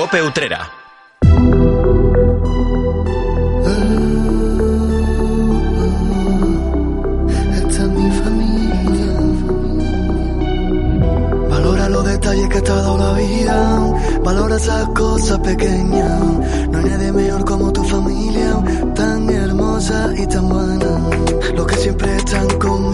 Cope 0.00 0.22
Utrera. 0.22 0.66
Valora 11.50 11.88
los 11.90 12.04
detalles 12.06 12.48
que 12.48 12.60
te 12.62 12.70
ha 12.70 12.74
dado 12.76 12.96
la 12.96 13.12
vida. 13.12 13.94
Valora 14.24 14.56
esas 14.56 14.88
cosas 14.88 15.38
pequeñas. 15.40 16.20
No 16.70 16.78
hay 16.78 16.84
nadie 16.86 17.12
mejor 17.12 17.44
como 17.44 17.70
tu 17.70 17.84
familia. 17.84 18.56
Tan 18.94 19.28
hermosa 19.28 20.14
y 20.16 20.26
tan 20.26 20.48
buena. 20.48 21.10
Los 21.54 21.66
que 21.66 21.74
siempre 21.74 22.16
están 22.16 22.48
conmigo. 22.58 22.89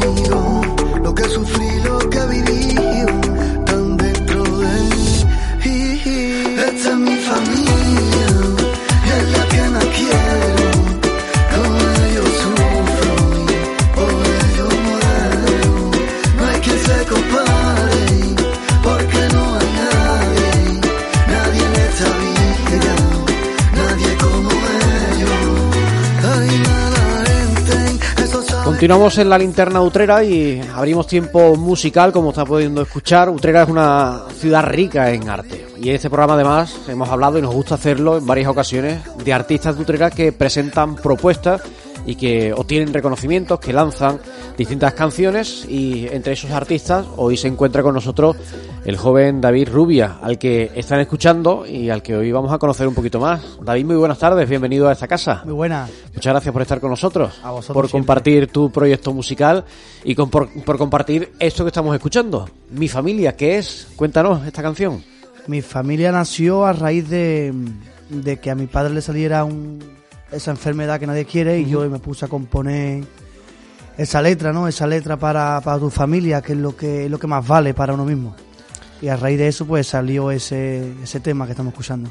Continuamos 28.77 29.16
en 29.16 29.30
la 29.30 29.39
linterna 29.39 29.80
de 29.80 29.87
Utrera 29.87 30.23
y 30.23 30.61
abrimos 30.75 31.07
tiempo 31.07 31.57
musical, 31.57 32.12
como 32.12 32.29
está 32.29 32.45
pudiendo 32.45 32.83
escuchar. 32.83 33.30
Utrera 33.30 33.62
es 33.62 33.71
una 33.71 34.25
ciudad 34.39 34.62
rica 34.67 35.11
en 35.12 35.30
arte. 35.30 35.67
Y 35.80 35.89
en 35.89 35.95
este 35.95 36.11
programa, 36.11 36.34
además, 36.34 36.77
hemos 36.87 37.09
hablado 37.09 37.39
y 37.39 37.43
nos 37.43 37.55
gusta 37.55 37.77
hacerlo 37.77 38.19
en 38.19 38.27
varias 38.27 38.48
ocasiones 38.48 39.01
de 39.25 39.33
artistas 39.33 39.77
de 39.77 39.83
Utrera 39.83 40.11
que 40.11 40.31
presentan 40.31 40.95
propuestas 40.95 41.62
y 42.07 42.15
que 42.15 42.53
obtienen 42.53 42.95
reconocimientos, 42.95 43.59
que 43.61 43.73
lanzan 43.73 44.19
distintas 44.57 44.95
canciones. 44.95 45.67
Y 45.69 46.07
entre 46.09 46.35
esos 46.35 46.51
artistas, 46.53 47.05
hoy 47.17 47.37
se 47.37 47.49
encuentra 47.49 47.83
con 47.83 47.95
nosotros 47.95 48.37
el 48.85 48.97
joven 48.97 49.41
David 49.41 49.69
Rubia, 49.71 50.19
al 50.23 50.39
que 50.39 50.71
están 50.77 51.01
escuchando 51.01 51.67
y 51.67 51.91
al 51.91 52.03
que 52.03 52.15
hoy 52.17 52.31
vamos 52.31 52.53
a 52.53 52.59
conocer 52.59 52.87
un 52.87 52.95
poquito 52.95 53.19
más. 53.19 53.59
David, 53.61 53.84
muy 53.84 53.97
buenas 53.97 54.19
tardes, 54.19 54.49
bienvenido 54.49 54.89
a 54.89 54.93
esta 54.93 55.09
casa. 55.09 55.43
Muy 55.45 55.55
buena. 55.55 55.89
Muchas 56.15 56.33
gracias 56.33 56.53
por 56.53 56.62
estar 56.62 56.81
con 56.81 56.91
nosotros, 56.91 57.34
A 57.43 57.51
vosotros 57.51 57.75
por 57.75 57.87
siempre. 57.89 57.99
compartir 58.07 58.47
tu 58.53 58.71
proyecto 58.71 59.12
musical 59.12 59.65
y 60.05 60.15
con- 60.15 60.31
por, 60.31 60.49
por 60.62 60.79
compartir 60.79 61.33
esto 61.41 61.65
que 61.65 61.69
estamos 61.71 61.95
escuchando. 61.95 62.49
Mi 62.71 62.87
familia, 62.89 63.34
¿qué 63.37 63.59
es? 63.59 63.89
Cuéntanos 63.97 64.47
esta 64.47 64.62
canción. 64.62 65.03
Mi 65.49 65.62
familia 65.62 66.12
nació 66.12 66.65
a 66.67 66.73
raíz 66.73 67.09
de, 67.09 67.53
de 68.09 68.37
que 68.39 68.51
a 68.51 68.55
mi 68.55 68.67
padre 68.67 68.95
le 68.95 69.01
saliera 69.03 69.45
un, 69.45 69.79
esa 70.30 70.50
enfermedad 70.50 70.98
que 70.98 71.06
nadie 71.06 71.24
quiere 71.24 71.58
y 71.58 71.69
yo 71.69 71.88
me 71.88 71.98
puse 71.98 72.24
a 72.24 72.28
componer 72.28 73.05
esa 73.96 74.20
letra, 74.20 74.52
¿no? 74.52 74.69
Esa 74.69 74.86
letra 74.86 75.16
para, 75.16 75.60
para 75.60 75.78
tu 75.78 75.91
familia, 75.91 76.42
que 76.42 76.52
es 76.52 76.58
lo 76.58 76.77
que 76.77 77.06
es 77.06 77.10
lo 77.10 77.19
que 77.19 77.27
más 77.27 77.46
vale 77.46 77.74
para 77.74 77.94
uno 77.94 78.05
mismo. 78.05 78.34
Y 79.00 79.08
a 79.08 79.16
raíz 79.16 79.38
de 79.38 79.48
eso 79.48 79.66
pues 79.66 79.86
salió 79.86 80.30
ese, 80.30 80.92
ese 81.02 81.20
tema 81.20 81.47
que 81.47 81.52
estamos 81.52 81.72
escuchando. 81.72 82.10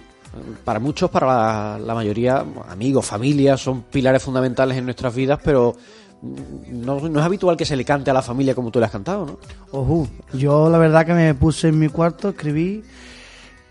Para 0.63 0.79
muchos, 0.79 1.09
para 1.09 1.27
la, 1.27 1.79
la 1.79 1.93
mayoría, 1.93 2.43
amigos, 2.67 3.05
familias, 3.05 3.61
son 3.61 3.83
pilares 3.83 4.21
fundamentales 4.21 4.77
en 4.77 4.85
nuestras 4.85 5.15
vidas, 5.15 5.39
pero 5.43 5.75
no, 6.21 6.99
no 6.99 7.19
es 7.19 7.25
habitual 7.25 7.55
que 7.55 7.65
se 7.65 7.75
le 7.75 7.85
cante 7.85 8.11
a 8.11 8.13
la 8.13 8.21
familia 8.21 8.55
como 8.55 8.71
tú 8.71 8.79
le 8.79 8.85
has 8.85 8.91
cantado, 8.91 9.25
¿no? 9.25 9.39
Ojú, 9.71 10.07
yo 10.33 10.69
la 10.69 10.77
verdad 10.77 11.05
que 11.05 11.13
me 11.13 11.33
puse 11.35 11.69
en 11.69 11.79
mi 11.79 11.89
cuarto, 11.89 12.29
escribí 12.29 12.83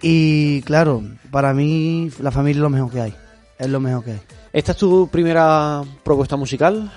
y 0.00 0.62
claro, 0.62 1.02
para 1.30 1.52
mí 1.52 2.10
la 2.20 2.30
familia 2.30 2.58
es 2.58 2.62
lo 2.62 2.70
mejor 2.70 2.90
que 2.90 3.00
hay. 3.00 3.14
Es 3.58 3.68
lo 3.68 3.80
mejor 3.80 4.04
que 4.04 4.10
hay. 4.12 4.20
¿Esta 4.52 4.72
es 4.72 4.78
tu 4.78 5.08
primera 5.08 5.82
propuesta 6.02 6.36
musical? 6.36 6.90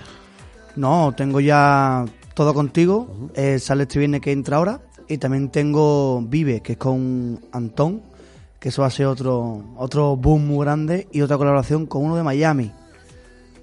No, 0.76 1.14
tengo 1.16 1.40
ya 1.40 2.06
todo 2.34 2.54
contigo. 2.54 3.30
eh, 3.36 3.60
sale 3.60 3.84
este 3.84 4.00
viernes 4.00 4.22
que 4.22 4.32
entra 4.32 4.58
ahora. 4.58 4.82
Y 5.08 5.18
también 5.18 5.50
tengo 5.50 6.22
Vive, 6.22 6.62
que 6.62 6.74
es 6.74 6.78
con 6.78 7.40
Antón, 7.52 8.02
que 8.60 8.70
eso 8.70 8.82
va 8.82 8.90
a 8.90 8.92
ser 8.92 9.06
otro, 9.06 9.64
otro 9.78 10.16
boom 10.18 10.48
muy 10.48 10.66
grande. 10.66 11.08
Y 11.12 11.22
otra 11.22 11.38
colaboración 11.38 11.86
con 11.86 12.04
uno 12.04 12.16
de 12.16 12.24
Miami. 12.24 12.72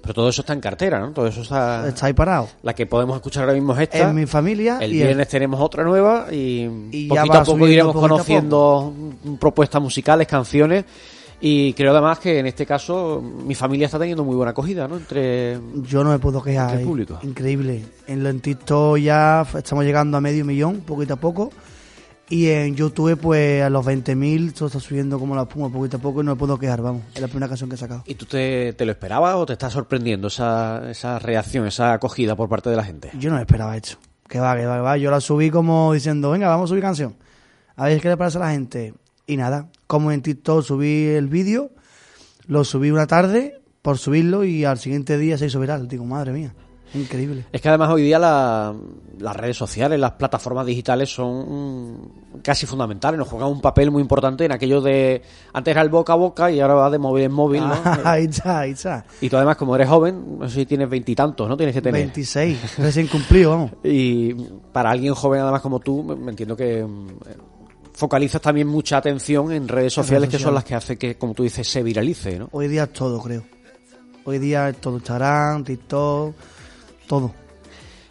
Pero 0.01 0.13
todo 0.13 0.29
eso 0.29 0.41
está 0.41 0.53
en 0.53 0.61
cartera, 0.61 0.99
¿no? 0.99 1.11
Todo 1.11 1.27
eso 1.27 1.41
está... 1.41 1.87
Está 1.87 2.05
ahí 2.05 2.13
parado. 2.13 2.47
La 2.63 2.75
que 2.75 2.85
podemos 2.85 3.15
escuchar 3.15 3.43
ahora 3.43 3.53
mismo 3.53 3.73
es 3.73 3.79
esta. 3.79 4.07
Es 4.07 4.13
mi 4.13 4.25
familia. 4.25 4.77
El 4.79 4.91
viernes 4.91 5.27
tenemos 5.27 5.59
otra 5.59 5.83
nueva 5.83 6.27
y, 6.31 6.89
Y 6.91 7.07
poquito 7.07 7.37
a 7.39 7.43
poco 7.43 7.67
iremos 7.67 7.95
conociendo 7.95 8.93
propuestas 9.39 9.81
musicales, 9.81 10.27
canciones 10.27 10.85
y 11.41 11.73
creo 11.73 11.91
además 11.91 12.19
que 12.19 12.39
en 12.39 12.47
este 12.47 12.65
caso 12.65 13.21
mi 13.21 13.55
familia 13.55 13.85
está 13.85 13.99
teniendo 13.99 14.23
muy 14.23 14.35
buena 14.35 14.51
acogida, 14.51 14.87
¿no? 14.87 14.97
Entre 14.97 15.59
Yo 15.83 16.03
no 16.03 16.11
me 16.11 16.19
puedo 16.19 16.41
quejar. 16.41 16.79
El 16.79 16.85
público. 16.85 17.19
Increíble. 17.23 17.85
En 18.07 18.23
lo 18.23 18.29
en 18.29 18.39
TikTok 18.39 18.97
ya 18.97 19.45
estamos 19.55 19.83
llegando 19.83 20.17
a 20.17 20.21
medio 20.21 20.45
millón, 20.45 20.81
poquito 20.81 21.15
a 21.15 21.17
poco. 21.17 21.51
Y 22.27 22.47
en 22.47 22.75
YouTube, 22.75 23.17
pues 23.17 23.61
a 23.61 23.69
los 23.69 23.85
20.000, 23.85 24.53
todo 24.53 24.65
está 24.67 24.79
subiendo 24.79 25.19
como 25.19 25.35
la 25.35 25.43
espuma, 25.43 25.69
poquito 25.69 25.97
a 25.97 25.99
poco. 25.99 26.21
Y 26.21 26.25
no 26.25 26.31
me 26.31 26.37
puedo 26.37 26.57
quejar, 26.57 26.81
vamos. 26.81 27.03
Es 27.13 27.21
la 27.21 27.27
primera 27.27 27.47
canción 27.47 27.69
que 27.69 27.75
he 27.75 27.77
sacado. 27.77 28.03
¿Y 28.07 28.15
tú 28.15 28.25
te, 28.25 28.73
te 28.73 28.85
lo 28.85 28.91
esperabas 28.91 29.35
o 29.35 29.45
te 29.45 29.53
está 29.53 29.69
sorprendiendo 29.69 30.29
esa, 30.29 30.89
esa 30.89 31.19
reacción, 31.19 31.67
esa 31.67 31.93
acogida 31.93 32.35
por 32.35 32.49
parte 32.49 32.71
de 32.71 32.75
la 32.77 32.83
gente? 32.83 33.11
Yo 33.19 33.29
no 33.29 33.35
me 33.35 33.41
esperaba 33.43 33.77
esto. 33.77 33.97
Que 34.27 34.39
va, 34.39 34.55
que 34.55 34.65
va, 34.65 34.75
que 34.77 34.81
va. 34.81 34.97
Yo 34.97 35.11
la 35.11 35.21
subí 35.21 35.51
como 35.51 35.93
diciendo, 35.93 36.31
venga, 36.31 36.47
vamos 36.47 36.67
a 36.67 36.69
subir 36.69 36.81
canción. 36.81 37.15
A 37.75 37.85
ver 37.85 38.01
qué 38.01 38.09
le 38.09 38.17
parece 38.17 38.37
a 38.37 38.41
la 38.41 38.51
gente. 38.51 38.95
Y 39.27 39.37
nada, 39.37 39.69
como 39.87 40.11
en 40.11 40.21
TikTok 40.21 40.63
subí 40.63 41.05
el 41.05 41.27
vídeo, 41.27 41.71
lo 42.47 42.63
subí 42.63 42.91
una 42.91 43.07
tarde 43.07 43.59
por 43.81 43.97
subirlo 43.97 44.43
y 44.43 44.65
al 44.65 44.77
siguiente 44.79 45.17
día 45.17 45.37
se 45.37 45.47
hizo 45.47 45.59
viral. 45.59 45.87
Digo, 45.87 46.05
madre 46.05 46.31
mía, 46.31 46.53
increíble. 46.93 47.45
Es 47.51 47.61
que 47.61 47.69
además 47.69 47.89
hoy 47.91 48.03
día 48.03 48.19
la- 48.19 48.73
las 49.19 49.35
redes 49.35 49.55
sociales, 49.57 49.99
las 49.99 50.11
plataformas 50.13 50.65
digitales 50.65 51.09
son 51.13 52.11
casi 52.43 52.65
fundamentales, 52.65 53.17
nos 53.17 53.27
juegan 53.27 53.49
un 53.49 53.61
papel 53.61 53.89
muy 53.91 54.01
importante 54.01 54.45
en 54.45 54.51
aquello 54.51 54.81
de... 54.81 55.21
Antes 55.53 55.71
era 55.71 55.81
el 55.81 55.89
boca 55.89 56.13
a 56.13 56.17
boca 56.17 56.51
y 56.51 56.59
ahora 56.59 56.73
va 56.75 56.89
de 56.89 56.97
móvil 56.99 57.23
en 57.23 57.31
móvil, 57.31 57.61
¿no? 57.67 57.73
ahí 58.03 58.25
está, 58.25 58.59
ahí 58.59 58.71
está. 58.71 59.05
Y 59.21 59.29
tú 59.29 59.37
además, 59.37 59.55
como 59.57 59.75
eres 59.75 59.87
joven, 59.87 60.37
no 60.39 60.49
sé 60.49 60.55
si 60.61 60.65
tienes 60.65 60.89
veintitantos, 60.89 61.47
¿no? 61.49 61.55
Tienes 61.57 61.73
que 61.73 61.81
tener. 61.81 62.01
26, 62.01 62.77
recién 62.79 63.07
cumplido, 63.07 63.51
vamos. 63.51 63.71
Y 63.83 64.33
para 64.71 64.89
alguien 64.91 65.13
joven, 65.15 65.41
además 65.41 65.61
como 65.61 65.79
tú, 65.79 66.03
me 66.03 66.15
me 66.15 66.31
entiendo 66.31 66.55
que 66.57 66.83
mm, 66.83 67.07
focalizas 67.95 68.41
también 68.41 68.67
mucha 68.67 68.97
atención 68.97 69.51
en 69.51 69.67
redes 69.67 69.93
sociales, 69.93 70.29
que 70.29 70.37
son 70.37 70.53
las 70.53 70.63
que 70.63 70.75
hacen 70.75 70.97
que, 70.97 71.15
como 71.15 71.33
tú 71.33 71.43
dices, 71.43 71.67
se 71.67 71.81
viralice, 71.81 72.37
¿no? 72.37 72.49
Hoy 72.51 72.67
día 72.67 72.83
es 72.83 72.93
todo, 72.93 73.21
creo. 73.21 73.43
Hoy 74.25 74.39
día 74.39 74.69
es 74.69 74.77
todo 74.77 74.95
Instagram, 74.95 75.63
TikTok, 75.63 76.35
todo. 77.07 77.33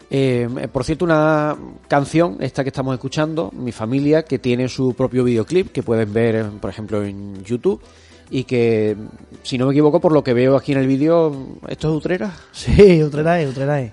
Eh, 0.09 0.47
por 0.71 0.83
cierto, 0.83 1.05
una 1.05 1.55
canción, 1.87 2.37
esta 2.39 2.63
que 2.63 2.69
estamos 2.69 2.93
escuchando, 2.93 3.51
Mi 3.53 3.71
Familia, 3.71 4.23
que 4.23 4.39
tiene 4.39 4.67
su 4.69 4.93
propio 4.93 5.23
videoclip, 5.23 5.71
que 5.71 5.83
pueden 5.83 6.11
ver, 6.13 6.35
eh, 6.35 6.45
por 6.59 6.69
ejemplo, 6.69 7.03
en 7.03 7.43
YouTube, 7.43 7.81
y 8.29 8.43
que, 8.45 8.95
si 9.43 9.57
no 9.57 9.67
me 9.67 9.73
equivoco, 9.73 9.99
por 9.99 10.13
lo 10.13 10.23
que 10.23 10.33
veo 10.33 10.55
aquí 10.55 10.71
en 10.71 10.79
el 10.79 10.87
vídeo, 10.87 11.59
¿esto 11.67 11.89
es 11.89 11.97
Utrera? 11.97 12.33
Sí, 12.51 13.03
Utrera 13.03 13.39
es, 13.39 13.49
Utrera 13.49 13.81
es. 13.81 13.91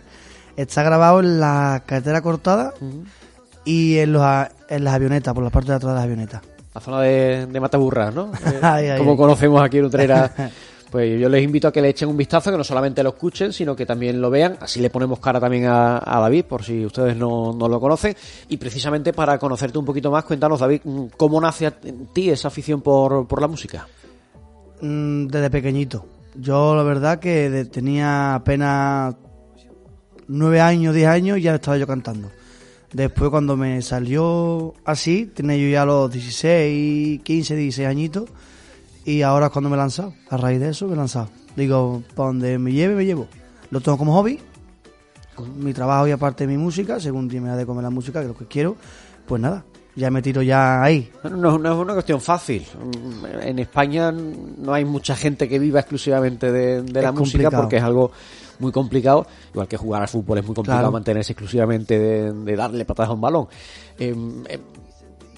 Está 0.56 0.82
grabado 0.82 1.20
en 1.20 1.40
la 1.40 1.82
carretera 1.84 2.22
cortada 2.22 2.74
y 3.64 3.98
en, 3.98 4.12
los, 4.12 4.22
en 4.68 4.84
las 4.84 4.94
avionetas, 4.94 5.34
por 5.34 5.44
la 5.44 5.50
parte 5.50 5.70
de 5.70 5.76
atrás 5.76 5.90
de 5.92 5.94
las 5.96 6.04
avionetas. 6.04 6.42
La 6.74 6.80
zona 6.80 7.00
de, 7.02 7.46
de 7.46 7.60
Mataburras, 7.60 8.14
¿no? 8.14 8.32
Eh, 8.46 8.58
Ay, 8.62 8.86
ay, 8.88 8.98
como 8.98 9.12
ay. 9.12 9.16
conocemos 9.16 9.62
aquí 9.62 9.78
en 9.78 9.84
Utrera. 9.86 10.32
Pues 10.92 11.18
yo 11.18 11.30
les 11.30 11.42
invito 11.42 11.68
a 11.68 11.72
que 11.72 11.80
le 11.80 11.88
echen 11.88 12.06
un 12.10 12.18
vistazo, 12.18 12.50
que 12.50 12.58
no 12.58 12.64
solamente 12.64 13.02
lo 13.02 13.08
escuchen, 13.08 13.50
sino 13.54 13.74
que 13.74 13.86
también 13.86 14.20
lo 14.20 14.28
vean. 14.28 14.58
Así 14.60 14.78
le 14.78 14.90
ponemos 14.90 15.20
cara 15.20 15.40
también 15.40 15.64
a, 15.64 15.96
a 15.96 16.20
David, 16.20 16.44
por 16.44 16.62
si 16.62 16.84
ustedes 16.84 17.16
no, 17.16 17.54
no 17.54 17.66
lo 17.66 17.80
conocen. 17.80 18.14
Y 18.50 18.58
precisamente 18.58 19.14
para 19.14 19.38
conocerte 19.38 19.78
un 19.78 19.86
poquito 19.86 20.10
más, 20.10 20.24
cuéntanos, 20.24 20.60
David, 20.60 20.82
¿cómo 21.16 21.40
nace 21.40 21.66
a 21.66 21.70
ti 21.70 22.28
esa 22.28 22.48
afición 22.48 22.82
por, 22.82 23.26
por 23.26 23.40
la 23.40 23.48
música? 23.48 23.86
Mm, 24.82 25.28
Desde 25.28 25.48
pequeñito. 25.48 26.04
Yo 26.34 26.74
la 26.76 26.82
verdad 26.82 27.18
que 27.18 27.66
tenía 27.72 28.34
apenas 28.34 29.14
nueve 30.28 30.60
años, 30.60 30.94
diez 30.94 31.08
años 31.08 31.38
y 31.38 31.42
ya 31.42 31.54
estaba 31.54 31.78
yo 31.78 31.86
cantando. 31.86 32.28
Después 32.92 33.30
cuando 33.30 33.56
me 33.56 33.80
salió 33.80 34.74
así, 34.84 35.26
tenía 35.26 35.56
yo 35.56 35.68
ya 35.68 35.86
los 35.86 36.12
16, 36.12 37.22
15, 37.22 37.56
16 37.56 37.88
añitos 37.88 38.28
y 39.04 39.22
ahora 39.22 39.46
es 39.46 39.52
cuando 39.52 39.70
me 39.70 39.76
he 39.76 39.78
lanzado. 39.78 40.14
A 40.28 40.36
raíz 40.36 40.60
de 40.60 40.70
eso 40.70 40.86
me 40.86 40.94
he 40.94 40.96
lanzado. 40.96 41.30
Digo, 41.56 42.02
para 42.14 42.28
donde 42.28 42.58
me 42.58 42.72
lleve, 42.72 42.94
me 42.94 43.06
llevo. 43.06 43.28
Lo 43.70 43.80
tengo 43.80 43.96
como 43.96 44.12
hobby, 44.14 44.38
con 45.34 45.64
mi 45.64 45.72
trabajo 45.72 46.06
y 46.06 46.10
aparte 46.10 46.46
mi 46.46 46.58
música, 46.58 47.00
según 47.00 47.28
me 47.28 47.48
da 47.48 47.56
de 47.56 47.64
comer 47.64 47.82
la 47.82 47.90
música, 47.90 48.20
que 48.20 48.26
es 48.26 48.32
lo 48.32 48.36
que 48.36 48.46
quiero, 48.46 48.76
pues 49.26 49.40
nada, 49.40 49.64
ya 49.96 50.10
me 50.10 50.22
tiro 50.22 50.42
ya 50.42 50.82
ahí. 50.82 51.10
No, 51.24 51.58
no 51.58 51.72
es 51.72 51.78
una 51.78 51.92
cuestión 51.94 52.20
fácil. 52.20 52.64
Mm, 52.82 53.26
En 53.48 53.58
España 53.58 54.10
no 54.12 54.72
hay 54.74 54.84
mucha 54.84 55.14
gente 55.16 55.48
que 55.48 55.58
viva 55.58 55.80
exclusivamente 55.80 56.50
de, 56.50 56.82
de 56.82 57.02
la 57.02 57.12
música 57.12 57.50
porque 57.50 57.76
es 57.76 57.82
algo 57.82 58.10
muy 58.58 58.72
complicado. 58.72 59.26
Igual 59.52 59.68
que 59.68 59.76
jugar 59.76 60.02
al 60.02 60.08
fútbol 60.08 60.38
es 60.38 60.44
muy 60.46 60.54
complicado 60.54 60.80
Claro. 60.82 60.92
mantenerse 60.92 61.32
exclusivamente 61.32 61.98
de, 61.98 62.32
de 62.32 62.56
darle 62.56 62.84
patadas 62.84 63.10
a 63.10 63.14
un 63.14 63.20
balón. 63.20 63.48
Eh, 63.98 64.14
eh, 64.48 64.58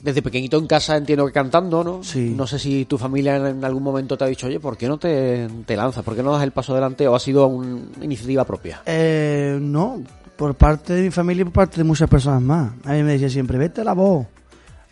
desde 0.02 0.20
pequeñito 0.20 0.58
en 0.58 0.66
casa 0.66 0.96
entiendo 0.98 1.24
que 1.26 1.32
cantando, 1.32 1.82
¿no? 1.82 2.02
Sí. 2.04 2.34
No 2.36 2.46
sé 2.46 2.58
si 2.58 2.84
tu 2.84 2.98
familia 2.98 3.36
en 3.36 3.64
algún 3.64 3.82
momento 3.82 4.18
te 4.18 4.24
ha 4.24 4.26
dicho, 4.26 4.46
oye, 4.46 4.60
¿por 4.60 4.76
qué 4.76 4.86
no 4.86 4.98
te, 4.98 5.48
te 5.64 5.76
lanzas? 5.76 6.04
¿Por 6.04 6.14
qué 6.14 6.22
no 6.22 6.30
das 6.32 6.42
el 6.42 6.50
paso 6.52 6.72
adelante? 6.72 7.08
¿O 7.08 7.14
ha 7.14 7.20
sido 7.20 7.46
una 7.46 7.80
iniciativa 8.02 8.44
propia? 8.44 8.82
Eh, 8.84 9.58
no, 9.58 10.02
por 10.36 10.54
parte 10.56 10.92
de 10.92 11.02
mi 11.04 11.10
familia 11.10 11.40
y 11.40 11.44
por 11.44 11.54
parte 11.54 11.78
de 11.78 11.84
muchas 11.84 12.10
personas 12.10 12.42
más. 12.42 12.72
A 12.84 12.92
mí 12.92 13.02
me 13.02 13.12
decía 13.12 13.30
siempre, 13.30 13.56
vete 13.56 13.80
a 13.80 13.84
la 13.84 13.94
voz, 13.94 14.26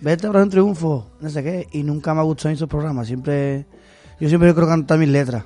vete 0.03 0.27
a 0.27 0.31
un 0.31 0.51
triunfo, 0.51 1.07
no 1.21 1.31
sé 1.31 1.43
qué. 1.43 1.69
Y 1.73 1.83
nunca 1.83 2.13
me 2.13 2.21
ha 2.21 2.25
gustado 2.25 2.53
esos 2.53 2.69
programas. 2.69 3.07
Siempre, 3.07 3.67
yo 4.21 4.29
siempre 4.29 4.53
quiero 4.53 4.69
cantar 4.69 4.99
mis 4.99 5.09
letras. 5.09 5.45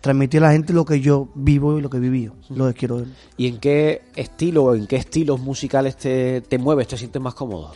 Transmitir 0.00 0.42
a 0.42 0.46
la 0.46 0.52
gente 0.52 0.72
lo 0.72 0.86
que 0.86 1.00
yo 1.00 1.28
vivo 1.34 1.78
y 1.78 1.82
lo 1.82 1.90
que 1.90 1.98
he 1.98 2.00
vivido. 2.00 2.34
Lo 2.48 2.66
que 2.68 2.74
quiero. 2.74 3.04
¿Y 3.36 3.46
en 3.46 3.58
qué 3.58 4.02
estilo 4.16 4.64
o 4.64 4.74
en 4.74 4.86
qué 4.86 4.96
estilos 4.96 5.38
musicales 5.40 5.96
te, 5.96 6.40
te 6.40 6.58
mueves, 6.58 6.88
te 6.88 6.96
sientes 6.96 7.20
más 7.20 7.34
cómodo? 7.34 7.74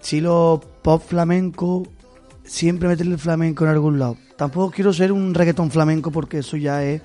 Estilo 0.00 0.60
pop 0.82 1.02
flamenco, 1.04 1.82
siempre 2.44 2.88
meterle 2.88 3.14
el 3.14 3.18
flamenco 3.18 3.64
en 3.64 3.70
algún 3.70 3.98
lado. 3.98 4.16
Tampoco 4.36 4.70
quiero 4.70 4.92
ser 4.92 5.10
un 5.10 5.34
reggaetón 5.34 5.72
flamenco 5.72 6.12
porque 6.12 6.38
eso 6.38 6.56
ya 6.56 6.84
es 6.84 7.02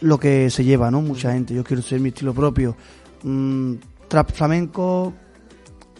lo 0.00 0.18
que 0.18 0.48
se 0.48 0.64
lleva, 0.64 0.90
¿no? 0.90 1.02
Mucha 1.02 1.32
gente. 1.32 1.54
Yo 1.54 1.62
quiero 1.62 1.82
ser 1.82 2.00
mi 2.00 2.08
estilo 2.08 2.32
propio. 2.32 2.74
Mm, 3.22 3.74
trap 4.08 4.32
flamenco, 4.32 5.12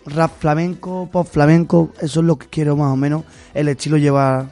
rap 0.06 0.32
flamenco, 0.38 1.08
pop 1.10 1.26
flamenco. 1.30 1.90
Eso 2.00 2.20
es 2.20 2.26
lo 2.26 2.36
que 2.36 2.46
quiero 2.48 2.76
más 2.76 2.92
o 2.92 2.96
menos. 2.96 3.24
El 3.54 3.68
estilo 3.68 3.96
lleva 3.96 4.48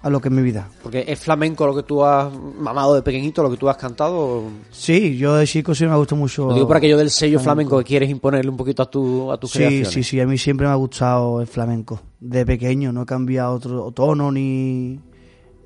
a 0.00 0.10
lo 0.10 0.20
que 0.20 0.28
es 0.28 0.34
mi 0.34 0.42
vida. 0.42 0.68
Porque 0.82 1.04
es 1.08 1.18
flamenco 1.18 1.66
lo 1.66 1.74
que 1.74 1.82
tú 1.82 2.04
has 2.04 2.32
mamado 2.32 2.94
de 2.94 3.02
pequeñito, 3.02 3.42
lo 3.42 3.50
que 3.50 3.56
tú 3.56 3.68
has 3.68 3.76
cantado. 3.76 4.44
Sí, 4.70 5.16
yo 5.16 5.34
de 5.34 5.46
chico 5.46 5.74
sí 5.74 5.86
me 5.86 5.96
gusta 5.96 6.14
mucho. 6.14 6.46
Lo 6.48 6.54
digo 6.54 6.68
por 6.68 6.76
aquello 6.76 6.96
del 6.96 7.10
sello 7.10 7.40
flamenco, 7.40 7.76
que 7.78 7.84
quieres 7.84 8.08
imponerle 8.08 8.50
un 8.50 8.56
poquito 8.56 8.82
a 8.82 8.90
tu 8.90 9.30
a 9.32 9.38
tus 9.38 9.50
Sí, 9.50 9.58
creaciones. 9.58 9.88
sí, 9.92 10.02
sí, 10.04 10.20
a 10.20 10.26
mí 10.26 10.38
siempre 10.38 10.66
me 10.68 10.72
ha 10.72 10.76
gustado 10.76 11.40
el 11.40 11.48
flamenco. 11.48 12.00
De 12.20 12.46
pequeño, 12.46 12.92
no 12.92 13.02
he 13.02 13.06
cambiado 13.06 13.54
otro 13.54 13.90
tono 13.90 14.30
ni, 14.30 15.00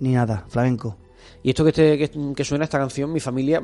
ni 0.01 0.13
nada, 0.13 0.45
flamenco. 0.49 0.97
Y 1.45 1.51
esto 1.51 1.65
que, 1.65 1.73
te, 1.73 1.99
que, 1.99 2.11
que 2.37 2.45
suena 2.45 2.65
esta 2.65 2.79
canción, 2.79 3.13
mi 3.13 3.19
familia, 3.19 3.61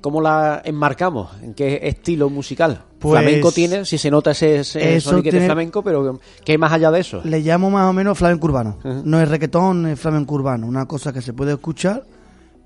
¿cómo 0.00 0.22
la 0.22 0.62
enmarcamos? 0.64 1.30
¿En 1.42 1.52
qué 1.52 1.78
estilo 1.82 2.30
musical? 2.30 2.82
Pues- 2.98 3.20
flamenco 3.20 3.52
tiene, 3.52 3.84
si 3.84 3.98
se 3.98 4.10
nota 4.10 4.30
ese, 4.30 4.60
ese 4.60 4.96
Eso 4.96 5.20
tiene- 5.22 5.44
flamenco, 5.44 5.82
pero 5.82 6.18
¿qué 6.44 6.52
hay 6.52 6.58
más 6.58 6.72
allá 6.72 6.90
de 6.90 7.00
eso? 7.00 7.20
Le 7.24 7.40
llamo 7.40 7.70
más 7.70 7.88
o 7.90 7.92
menos 7.92 8.16
flamenco 8.16 8.46
urbano. 8.46 8.78
No 9.04 9.20
es 9.20 9.28
reggaetón, 9.28 9.86
es 9.86 10.00
flamenco 10.00 10.34
urbano. 10.34 10.66
Una 10.66 10.86
cosa 10.86 11.12
que 11.12 11.20
se 11.20 11.34
puede 11.34 11.52
escuchar, 11.52 12.04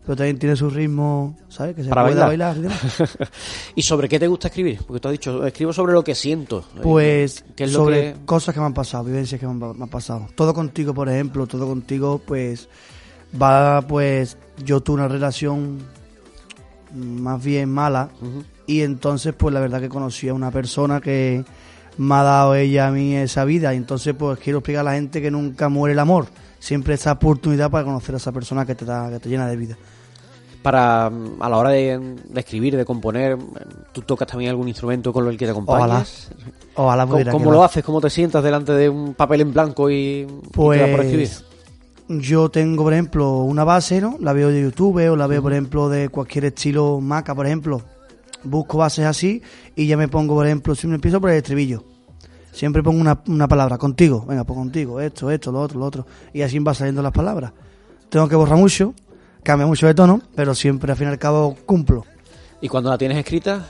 pero 0.06 0.14
también 0.16 0.38
tiene 0.38 0.54
su 0.54 0.70
ritmo, 0.70 1.36
¿sabes? 1.48 1.74
Que 1.74 1.82
se 1.82 1.88
Para 1.88 2.02
puede 2.04 2.20
bailar. 2.20 2.54
bailar. 2.54 2.56
y 2.58 2.60
demás. 2.62 3.18
¿Y 3.74 3.82
sobre 3.82 4.08
qué 4.08 4.20
te 4.20 4.28
gusta 4.28 4.48
escribir? 4.48 4.78
Porque 4.86 5.00
tú 5.00 5.08
has 5.08 5.12
dicho, 5.12 5.44
escribo 5.46 5.72
sobre 5.72 5.94
lo 5.94 6.04
que 6.04 6.14
siento. 6.14 6.62
Pues 6.80 7.44
¿Qué 7.56 7.64
es 7.64 7.72
lo 7.72 7.80
sobre 7.80 8.12
que- 8.12 8.24
cosas 8.24 8.54
que 8.54 8.60
me 8.60 8.66
han 8.66 8.74
pasado, 8.74 9.02
vivencias 9.02 9.40
que 9.40 9.46
me 9.48 9.52
han, 9.52 9.58
me 9.78 9.82
han 9.84 9.88
pasado. 9.90 10.28
Todo 10.36 10.54
contigo, 10.54 10.94
por 10.94 11.08
ejemplo, 11.08 11.46
todo 11.48 11.66
contigo, 11.66 12.20
pues 12.24 12.68
va, 13.40 13.80
pues 13.82 14.36
yo 14.64 14.80
tuve 14.80 14.96
una 14.96 15.08
relación 15.08 15.78
más 16.94 17.42
bien 17.42 17.70
mala 17.70 18.10
y 18.66 18.82
entonces 18.82 19.34
pues 19.34 19.52
la 19.52 19.60
verdad 19.60 19.80
que 19.80 19.88
conocí 19.88 20.28
a 20.28 20.34
una 20.34 20.50
persona 20.50 21.00
que 21.00 21.44
me 21.98 22.14
ha 22.14 22.22
dado 22.22 22.54
ella 22.54 22.88
a 22.88 22.90
mí 22.90 23.14
esa 23.16 23.44
vida 23.44 23.74
y 23.74 23.76
entonces 23.76 24.14
pues 24.18 24.38
quiero 24.38 24.58
explicar 24.58 24.80
a 24.80 24.84
la 24.84 24.94
gente 24.94 25.20
que 25.20 25.30
nunca 25.30 25.68
muere 25.68 25.92
el 25.92 25.98
amor. 25.98 26.26
Siempre 26.58 26.94
esa 26.94 27.12
oportunidad 27.12 27.70
para 27.70 27.84
conocer 27.84 28.14
a 28.14 28.18
esa 28.18 28.32
persona 28.32 28.64
que 28.64 28.74
te 28.74 28.84
da, 28.84 29.10
que 29.10 29.20
te 29.20 29.28
llena 29.28 29.46
de 29.46 29.56
vida. 29.56 29.76
Para, 30.62 31.06
a 31.06 31.48
la 31.50 31.58
hora 31.58 31.70
de, 31.70 32.16
de 32.26 32.40
escribir, 32.40 32.74
de 32.74 32.86
componer, 32.86 33.36
¿tú 33.92 34.00
tocas 34.00 34.26
también 34.26 34.50
algún 34.50 34.66
instrumento 34.66 35.12
con 35.12 35.28
el 35.28 35.36
que 35.36 35.44
te 35.44 35.50
acompañas? 35.50 36.30
Ojalá 36.74 37.02
¿Cómo, 37.02 37.12
pudiera 37.12 37.32
cómo 37.32 37.44
que 37.44 37.50
lo 37.50 37.64
haces? 37.64 37.84
¿Cómo 37.84 38.00
te 38.00 38.08
sientas 38.08 38.42
delante 38.42 38.72
de 38.72 38.88
un 38.88 39.12
papel 39.12 39.42
en 39.42 39.52
blanco 39.52 39.90
y, 39.90 39.94
y 39.94 40.26
te 40.26 40.78
da 40.78 40.90
por 40.90 41.04
escribir? 41.04 41.28
Yo 42.08 42.50
tengo, 42.50 42.84
por 42.84 42.92
ejemplo, 42.92 43.38
una 43.38 43.64
base, 43.64 44.00
¿no? 44.00 44.16
La 44.20 44.34
veo 44.34 44.48
de 44.48 44.62
YouTube 44.62 45.10
o 45.10 45.16
la 45.16 45.26
veo, 45.26 45.40
por 45.42 45.52
ejemplo, 45.52 45.88
de 45.88 46.10
cualquier 46.10 46.46
estilo 46.46 47.00
maca, 47.00 47.34
por 47.34 47.46
ejemplo. 47.46 47.80
Busco 48.42 48.76
bases 48.76 49.06
así 49.06 49.42
y 49.74 49.86
ya 49.86 49.96
me 49.96 50.08
pongo, 50.08 50.34
por 50.34 50.46
ejemplo, 50.46 50.74
siempre 50.74 50.96
empiezo 50.96 51.20
por 51.20 51.30
el 51.30 51.36
estribillo. 51.38 51.82
Siempre 52.52 52.82
pongo 52.82 53.00
una, 53.00 53.20
una 53.26 53.48
palabra, 53.48 53.78
contigo, 53.78 54.24
venga, 54.28 54.44
pues 54.44 54.56
contigo, 54.56 55.00
esto, 55.00 55.30
esto, 55.30 55.50
lo 55.50 55.60
otro, 55.60 55.80
lo 55.80 55.86
otro. 55.86 56.06
Y 56.32 56.42
así 56.42 56.58
van 56.58 56.74
saliendo 56.74 57.02
las 57.02 57.10
palabras. 57.10 57.52
Tengo 58.10 58.28
que 58.28 58.36
borrar 58.36 58.58
mucho, 58.58 58.94
cambia 59.42 59.66
mucho 59.66 59.86
de 59.86 59.94
tono, 59.94 60.20
pero 60.36 60.54
siempre 60.54 60.92
al 60.92 60.98
fin 60.98 61.08
y 61.08 61.10
al 61.10 61.18
cabo 61.18 61.56
cumplo. 61.66 62.04
Y 62.60 62.68
cuando 62.68 62.90
la 62.90 62.98
tienes 62.98 63.18
escrita, 63.18 63.66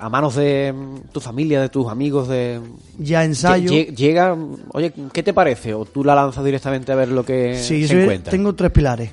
a 0.00 0.08
manos 0.08 0.34
de 0.34 0.72
mm, 0.72 1.08
tu 1.12 1.20
familia, 1.20 1.60
de 1.60 1.68
tus 1.68 1.86
amigos, 1.88 2.26
de... 2.28 2.60
Ya 2.98 3.24
ensayo. 3.24 3.70
lle- 3.70 3.94
Llega, 3.94 4.36
oye, 4.72 4.92
¿qué 5.12 5.22
te 5.22 5.32
parece? 5.34 5.74
¿O 5.74 5.84
tú 5.84 6.02
la 6.02 6.14
lanzas 6.14 6.44
directamente 6.44 6.90
a 6.90 6.94
ver 6.94 7.08
lo 7.08 7.24
que 7.24 7.56
Sí, 7.62 7.82
yo 7.82 7.88
se 7.88 8.02
encuentra? 8.02 8.30
tengo 8.30 8.54
tres 8.54 8.70
pilares, 8.70 9.12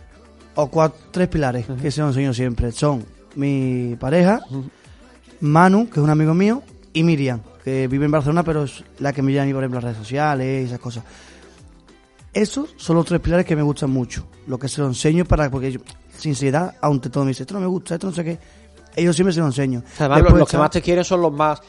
o 0.56 0.68
cuatro, 0.68 0.98
tres 1.12 1.28
pilares 1.28 1.66
que 1.82 1.92
se 1.92 2.02
los 2.02 2.10
enseño 2.12 2.34
siempre. 2.34 2.72
Son 2.72 3.04
mi 3.36 3.96
pareja, 4.00 4.40
Manu, 5.42 5.86
que 5.90 6.00
es 6.00 6.04
un 6.04 6.10
amigo 6.10 6.34
mío, 6.34 6.64
y 6.94 7.04
Miriam, 7.04 7.42
que 7.64 7.88
vive 7.88 8.06
en 8.06 8.12
Barcelona, 8.12 8.44
pero 8.44 8.64
es 8.64 8.84
la 9.00 9.12
que 9.14 9.22
me 9.22 9.32
llama 9.34 9.44
a 9.44 9.46
mí, 9.48 9.54
por 9.54 9.64
ejemplo, 9.64 9.78
las 9.80 9.84
redes 9.84 9.98
sociales 9.98 10.64
y 10.64 10.66
esas 10.68 10.80
cosas. 10.80 11.04
Esos 12.34 12.74
son 12.78 12.96
los 12.98 13.06
tres 13.06 13.20
pilares 13.20 13.46
que 13.46 13.56
me 13.56 13.62
gustan 13.62 13.90
mucho. 13.90 14.28
Lo 14.48 14.60
que 14.60 14.68
se 14.68 14.82
lo 14.82 14.88
enseño 14.88 15.26
para, 15.26 15.50
porque 15.50 15.72
yo, 15.72 15.80
sinceridad, 16.18 16.76
aunque 16.82 17.10
todo 17.10 17.24
me 17.24 17.30
dice, 17.32 17.44
esto 17.44 17.56
no 17.56 17.60
me 17.60 17.68
gusta, 17.68 17.96
esto 17.96 18.08
no 18.08 18.14
sé 18.14 18.24
qué, 18.24 18.40
ellos 18.98 19.16
siempre 19.16 19.34
se 19.34 19.40
lo 19.40 19.46
enseño. 19.46 19.84
Además, 20.00 20.18
los, 20.20 20.26
Después 20.26 20.40
los 20.42 20.50
que 20.50 20.58
más 20.58 20.70
te 20.72 20.82
quieren 20.82 21.04
son 21.04 21.22
los 21.22 21.32
más 21.32 21.62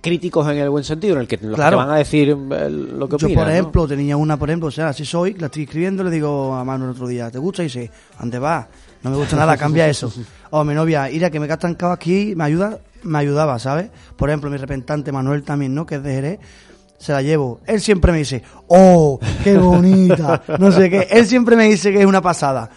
críticos 0.00 0.46
en 0.50 0.58
el 0.58 0.68
buen 0.68 0.84
sentido, 0.84 1.14
en 1.14 1.22
el 1.22 1.26
que 1.28 1.38
los 1.38 1.56
que 1.56 1.62
te 1.62 1.74
van 1.74 1.90
a 1.90 1.96
decir 1.96 2.28
eh, 2.28 2.70
lo 2.70 3.08
que 3.08 3.16
Yo, 3.16 3.26
opinan. 3.26 3.34
por 3.34 3.46
¿no? 3.46 3.52
ejemplo, 3.52 3.88
tenía 3.88 4.16
una, 4.16 4.36
por 4.36 4.50
ejemplo, 4.50 4.68
o 4.68 4.70
sea, 4.70 4.88
así 4.88 5.04
soy, 5.04 5.34
la 5.34 5.46
estoy 5.46 5.62
escribiendo, 5.62 6.04
le 6.04 6.10
digo 6.10 6.54
a 6.54 6.62
Manu 6.62 6.84
el 6.84 6.90
otro 6.90 7.08
día, 7.08 7.30
¿te 7.30 7.38
gusta? 7.38 7.62
Y 7.62 7.66
dice, 7.66 7.90
¿dónde 8.20 8.38
va? 8.38 8.68
No 9.02 9.10
me 9.10 9.16
gusta 9.16 9.36
nada, 9.36 9.56
cambia 9.56 9.88
eso. 9.88 10.12
O 10.50 10.62
mi 10.62 10.74
novia, 10.74 11.10
Ira, 11.10 11.30
que 11.30 11.40
me 11.40 11.46
he 11.46 11.52
estancado 11.52 11.92
aquí, 11.92 12.34
me 12.36 12.44
ayuda, 12.44 12.78
me 13.02 13.18
ayudaba, 13.18 13.58
¿sabes? 13.58 13.88
Por 14.16 14.28
ejemplo, 14.28 14.50
mi 14.50 14.56
repentante 14.58 15.10
Manuel 15.10 15.42
también, 15.42 15.74
¿no? 15.74 15.86
Que 15.86 15.96
es 15.96 16.02
de 16.02 16.14
Jerez, 16.14 16.40
se 16.98 17.12
la 17.12 17.22
llevo. 17.22 17.60
Él 17.66 17.80
siempre 17.80 18.12
me 18.12 18.18
dice, 18.18 18.42
¡oh, 18.68 19.18
qué 19.42 19.58
bonita! 19.58 20.42
No 20.58 20.70
sé 20.72 20.88
qué. 20.90 21.08
Él 21.10 21.26
siempre 21.26 21.56
me 21.56 21.64
dice 21.64 21.92
que 21.92 22.00
es 22.00 22.06
una 22.06 22.22
pasada. 22.22 22.70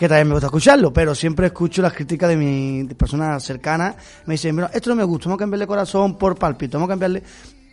Que 0.00 0.08
también 0.08 0.28
me 0.28 0.32
gusta 0.32 0.46
escucharlo, 0.46 0.90
pero 0.94 1.14
siempre 1.14 1.48
escucho 1.48 1.82
las 1.82 1.92
críticas 1.92 2.30
de 2.30 2.36
mis 2.38 2.88
de 2.88 2.94
personas 2.94 3.44
cercanas. 3.44 3.96
Me 4.24 4.32
dicen, 4.32 4.56
mira, 4.56 4.70
esto 4.72 4.88
no 4.88 4.96
me 4.96 5.04
gusta, 5.04 5.26
vamos 5.26 5.36
a 5.36 5.40
cambiarle 5.40 5.66
corazón 5.66 6.16
por 6.16 6.36
palpito, 6.38 6.78
vamos 6.78 6.88
a 6.88 6.92
cambiarle... 6.92 7.22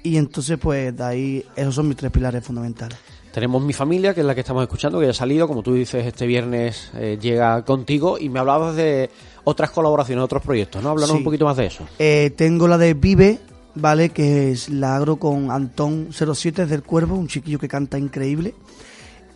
Y 0.04 0.18
entonces, 0.18 0.58
pues, 0.58 0.94
de 0.96 1.04
ahí, 1.06 1.46
esos 1.56 1.74
son 1.76 1.88
mis 1.88 1.96
tres 1.96 2.12
pilares 2.12 2.44
fundamentales. 2.44 2.98
Tenemos 3.34 3.64
mi 3.64 3.72
familia, 3.72 4.14
que 4.14 4.20
es 4.20 4.26
la 4.26 4.36
que 4.36 4.42
estamos 4.42 4.62
escuchando, 4.64 5.00
que 5.00 5.06
ya 5.06 5.12
ha 5.12 5.14
salido, 5.14 5.48
como 5.48 5.64
tú 5.64 5.74
dices, 5.74 6.06
este 6.06 6.28
viernes 6.28 6.92
eh, 6.96 7.18
llega 7.22 7.64
contigo 7.64 8.18
y 8.20 8.28
me 8.28 8.40
hablabas 8.40 8.76
de 8.76 9.10
otras 9.46 9.72
colaboraciones, 9.72 10.22
otros 10.26 10.44
proyectos, 10.44 10.84
¿no? 10.84 10.90
Háblanos 10.90 11.12
Sí. 11.12 11.18
un 11.18 11.24
poquito 11.24 11.46
más 11.46 11.56
de 11.56 11.66
eso. 11.68 11.86
Eh, 11.98 12.34
tengo 12.36 12.68
la 12.68 12.78
de 12.78 12.94
Vive, 12.94 13.40
¿vale? 13.76 14.10
Que 14.10 14.52
es 14.52 14.68
la 14.68 14.98
agro 14.98 15.16
con 15.16 15.50
Antón 15.50 16.10
07 16.12 16.66
del 16.66 16.84
Cuervo, 16.84 17.16
un 17.16 17.28
chiquillo 17.30 17.58
que 17.60 17.70
canta 17.70 17.98
increíble. 17.98 18.54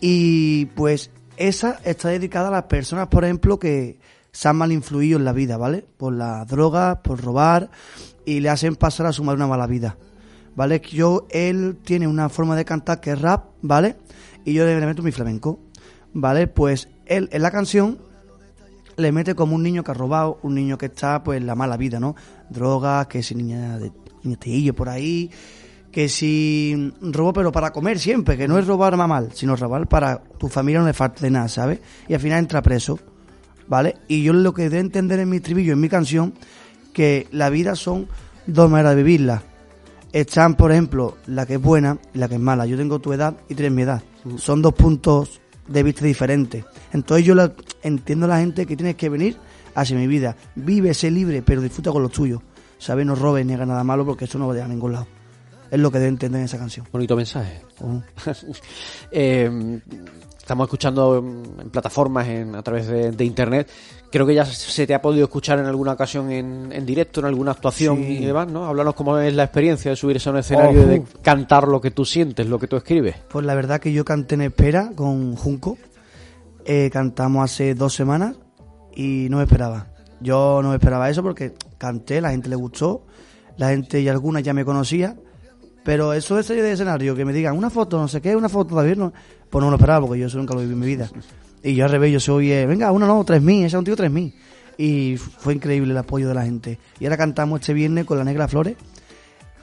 Y 0.01 0.65
pues 0.67 1.09
esa 1.37 1.79
está 1.83 2.09
dedicada 2.09 2.49
a 2.49 2.51
las 2.51 2.63
personas, 2.63 3.07
por 3.07 3.23
ejemplo, 3.23 3.59
que 3.59 3.99
se 4.31 4.47
han 4.47 4.55
mal 4.55 4.71
influido 4.71 5.17
en 5.17 5.25
la 5.25 5.33
vida, 5.33 5.57
¿vale? 5.57 5.85
Por 5.97 6.13
las 6.13 6.47
drogas, 6.47 6.97
por 7.03 7.21
robar 7.21 7.69
y 8.25 8.39
le 8.39 8.49
hacen 8.49 8.75
pasar 8.75 9.05
a 9.05 9.13
su 9.13 9.23
madre 9.23 9.37
una 9.37 9.47
mala 9.47 9.67
vida. 9.67 9.97
¿Vale? 10.55 10.81
Yo, 10.91 11.27
él 11.29 11.77
tiene 11.83 12.07
una 12.07 12.29
forma 12.29 12.55
de 12.55 12.65
cantar 12.65 12.99
que 12.99 13.11
es 13.11 13.21
rap, 13.21 13.45
¿vale? 13.61 13.95
Y 14.43 14.53
yo 14.53 14.65
le 14.65 14.85
meto 14.85 15.01
mi 15.01 15.11
flamenco, 15.11 15.59
¿vale? 16.13 16.47
Pues 16.47 16.89
él 17.05 17.29
en 17.31 17.41
la 17.41 17.51
canción 17.51 17.99
le 18.97 19.11
mete 19.11 19.33
como 19.33 19.55
un 19.55 19.63
niño 19.63 19.83
que 19.83 19.91
ha 19.91 19.93
robado, 19.93 20.39
un 20.43 20.55
niño 20.55 20.77
que 20.77 20.87
está 20.87 21.23
pues 21.23 21.37
en 21.37 21.47
la 21.47 21.55
mala 21.55 21.77
vida, 21.77 21.99
¿no? 21.99 22.15
Drogas, 22.49 23.07
que 23.07 23.23
si 23.23 23.35
niña 23.35 23.79
de 23.79 23.91
niñatillo 24.23 24.75
por 24.75 24.89
ahí, 24.89 25.31
que 25.91 26.07
si 26.07 26.93
robo 27.01 27.33
pero 27.33 27.51
para 27.51 27.71
comer 27.71 27.99
siempre, 27.99 28.37
que 28.37 28.47
no 28.47 28.57
es 28.57 28.65
robar 28.67 28.95
mal, 28.95 29.29
sino 29.33 29.55
robar 29.55 29.87
para 29.87 30.23
tu 30.37 30.47
familia 30.47 30.79
no 30.79 30.85
le 30.87 30.93
falte 30.93 31.29
nada, 31.29 31.47
¿sabes? 31.49 31.79
Y 32.07 32.13
al 32.13 32.19
final 32.19 32.39
entra 32.39 32.61
preso, 32.61 32.97
¿vale? 33.67 33.97
Y 34.07 34.23
yo 34.23 34.33
lo 34.33 34.53
que 34.53 34.69
de 34.69 34.79
entender 34.79 35.19
en 35.19 35.29
mi 35.29 35.37
estribillo, 35.37 35.73
en 35.73 35.81
mi 35.81 35.89
canción, 35.89 36.33
que 36.93 37.27
la 37.31 37.49
vida 37.49 37.75
son 37.75 38.07
dos 38.47 38.69
maneras 38.69 38.95
de 38.95 39.03
vivirla. 39.03 39.43
Están, 40.13 40.55
por 40.55 40.71
ejemplo, 40.71 41.17
la 41.27 41.45
que 41.45 41.53
es 41.55 41.61
buena 41.61 41.97
y 42.13 42.17
la 42.17 42.27
que 42.27 42.35
es 42.35 42.41
mala. 42.41 42.65
Yo 42.65 42.75
tengo 42.77 42.99
tu 42.99 43.13
edad 43.13 43.35
y 43.47 43.55
tienes 43.55 43.71
mi 43.71 43.83
edad. 43.83 44.01
Son 44.37 44.61
dos 44.61 44.73
puntos 44.73 45.39
de 45.67 45.83
vista 45.83 46.03
diferentes. 46.05 46.65
Entonces 46.91 47.25
yo 47.25 47.33
la- 47.33 47.53
entiendo 47.81 48.25
a 48.25 48.29
la 48.29 48.39
gente 48.39 48.65
que 48.65 48.75
tienes 48.75 48.95
que 48.95 49.07
venir 49.07 49.37
hacia 49.73 49.97
mi 49.97 50.07
vida. 50.07 50.35
Vive, 50.55 50.93
sé 50.93 51.09
libre, 51.11 51.41
pero 51.41 51.61
disfruta 51.61 51.91
con 51.91 52.03
lo 52.03 52.09
tuyo. 52.09 52.41
¿Sabes? 52.77 53.05
No 53.05 53.15
robes 53.15 53.45
ni 53.45 53.53
hagas 53.53 53.67
nada 53.67 53.83
malo 53.85 54.05
porque 54.05 54.25
eso 54.25 54.37
no 54.37 54.47
va 54.47 54.53
a 54.53 54.55
llegar 54.55 54.69
a 54.69 54.73
ningún 54.73 54.91
lado. 54.93 55.07
Es 55.71 55.79
lo 55.79 55.89
que 55.91 55.97
debe 55.97 56.09
entender 56.09 56.39
en 56.39 56.45
esa 56.45 56.57
canción. 56.59 56.85
Bonito 56.91 57.15
mensaje. 57.15 57.61
Uh. 57.79 57.99
Eh, 59.11 59.79
estamos 60.37 60.65
escuchando 60.65 61.17
en 61.17 61.69
plataformas 61.69 62.27
en, 62.27 62.55
a 62.55 62.61
través 62.61 62.87
de, 62.87 63.11
de 63.11 63.25
internet. 63.25 63.69
Creo 64.11 64.25
que 64.27 64.33
ya 64.35 64.43
se 64.45 64.85
te 64.85 64.93
ha 64.93 65.01
podido 65.01 65.23
escuchar 65.25 65.59
en 65.59 65.65
alguna 65.65 65.93
ocasión 65.93 66.29
en, 66.31 66.71
en 66.73 66.85
directo, 66.85 67.21
en 67.21 67.27
alguna 67.27 67.51
actuación 67.51 67.97
Sí. 67.97 68.17
y 68.17 68.25
demás, 68.25 68.51
¿no? 68.51 68.65
Háblanos 68.65 68.93
cómo 68.95 69.17
es 69.17 69.33
la 69.33 69.43
experiencia 69.43 69.91
de 69.91 69.95
subirse 69.95 70.27
a 70.27 70.33
un 70.33 70.39
escenario 70.39 70.81
y 70.83 70.85
de 70.85 71.03
cantar 71.21 71.67
lo 71.67 71.79
que 71.79 71.91
tú 71.91 72.03
sientes, 72.03 72.47
lo 72.47 72.59
que 72.59 72.67
tú 72.67 72.75
escribes. 72.75 73.15
Pues 73.29 73.45
la 73.45 73.55
verdad 73.55 73.79
que 73.79 73.93
yo 73.93 74.03
canté 74.03 74.35
en 74.35 74.41
espera 74.41 74.91
con 74.95 75.35
Junco. 75.35 75.77
Eh, 76.65 76.89
cantamos 76.91 77.45
hace 77.45 77.73
dos 77.73 77.93
semanas 77.93 78.35
y 78.95 79.27
no 79.29 79.37
me 79.37 79.43
esperaba. 79.43 79.87
Yo 80.19 80.59
no 80.61 80.69
me 80.69 80.75
esperaba 80.75 81.09
eso 81.09 81.23
porque 81.23 81.53
canté, 81.77 82.19
la 82.21 82.31
gente 82.31 82.49
le 82.49 82.55
gustó, 82.55 83.05
la 83.57 83.69
gente 83.69 84.01
y 84.01 84.07
algunas 84.09 84.43
ya 84.43 84.53
me 84.53 84.65
conocía. 84.65 85.15
Pero 85.83 86.13
eso 86.13 86.41
salir 86.43 86.61
de 86.63 86.73
escenario, 86.73 87.15
que 87.15 87.25
me 87.25 87.33
digan 87.33 87.57
una 87.57 87.69
foto, 87.69 87.97
no 87.97 88.07
sé 88.07 88.21
qué, 88.21 88.35
una 88.35 88.49
foto 88.49 88.75
David, 88.75 88.97
no, 88.97 89.13
pues 89.49 89.63
no 89.63 89.69
lo 89.69 89.77
esperaba 89.77 90.05
porque 90.05 90.19
yo 90.19 90.27
eso 90.27 90.37
nunca 90.37 90.53
lo 90.53 90.61
viví 90.61 90.73
en 90.73 90.79
mi 90.79 90.85
vida. 90.85 91.09
Y 91.63 91.75
yo 91.75 91.85
al 91.85 91.91
revés, 91.91 92.11
yo 92.13 92.19
soy, 92.19 92.51
eh, 92.51 92.65
venga, 92.65 92.91
una 92.91 93.07
no, 93.07 93.23
tres 93.23 93.41
mil, 93.41 93.59
ese 93.59 93.67
es 93.67 93.73
un 93.79 93.85
tío 93.85 93.95
tres 93.95 94.11
mil. 94.11 94.33
Y 94.77 95.17
fue 95.17 95.53
increíble 95.53 95.91
el 95.91 95.97
apoyo 95.97 96.27
de 96.27 96.33
la 96.33 96.43
gente. 96.43 96.79
Y 96.99 97.05
ahora 97.05 97.17
cantamos 97.17 97.61
este 97.61 97.73
viernes 97.73 98.05
con 98.05 98.17
la 98.17 98.23
Negra 98.23 98.47
Flores 98.47 98.75